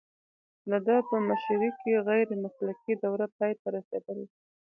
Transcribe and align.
د 0.69 0.71
ده 0.85 0.97
په 1.09 1.15
مشرۍ 1.27 1.71
کې 1.81 2.03
غیر 2.07 2.27
مسلکي 2.43 2.93
دوره 3.03 3.25
پای 3.37 3.53
ته 3.61 3.67
رسیدلې 3.75 4.25
ده 4.31 4.35